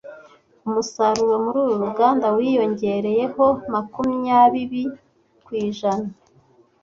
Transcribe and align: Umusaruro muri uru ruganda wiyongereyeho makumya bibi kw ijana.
Umusaruro 0.67 1.33
muri 1.43 1.57
uru 1.63 1.75
ruganda 1.83 2.25
wiyongereyeho 2.37 3.45
makumya 3.73 4.37
bibi 4.53 4.83
kw 5.43 5.49
ijana. 5.65 6.09